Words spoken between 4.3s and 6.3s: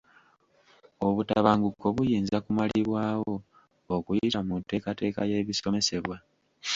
mu nteekateeka y'ebisomesebwa.